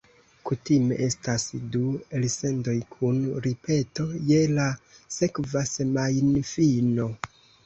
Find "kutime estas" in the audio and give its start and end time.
0.49-1.43